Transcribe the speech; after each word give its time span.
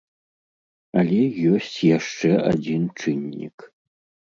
Але 1.01 1.19
ёсць 1.51 1.77
яшчэ 1.97 2.31
адзін 2.55 2.91
чыннік. 3.01 3.57